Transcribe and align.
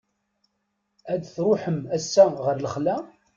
Ad 1.13 1.21
truḥem 1.35 1.79
ass-a 1.95 2.25
ɣer 2.43 2.55
lexla? 2.59 2.97